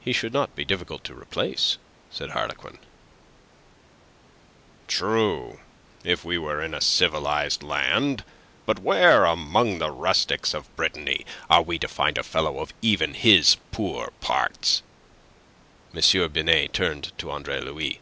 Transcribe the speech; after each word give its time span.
"He 0.00 0.14
should 0.14 0.32
not 0.32 0.56
be 0.56 0.64
difficult 0.64 1.04
to 1.04 1.14
replace," 1.14 1.76
said 2.10 2.30
Harlequin. 2.30 2.78
"True, 4.88 5.60
if 6.02 6.24
we 6.24 6.38
were 6.38 6.62
in 6.62 6.72
a 6.72 6.80
civilized 6.80 7.62
land. 7.62 8.24
But 8.64 8.78
where 8.78 9.26
among 9.26 9.76
the 9.78 9.90
rustics 9.90 10.54
of 10.54 10.74
Brittany 10.74 11.26
are 11.50 11.60
we 11.60 11.78
to 11.80 11.86
find 11.88 12.16
a 12.16 12.22
fellow 12.22 12.60
of 12.60 12.72
even 12.80 13.12
his 13.12 13.58
poor 13.72 14.12
parts?" 14.22 14.82
M. 15.94 16.32
Binet 16.32 16.72
turned 16.72 17.12
to 17.18 17.30
Andre 17.30 17.60
Louis. 17.60 18.00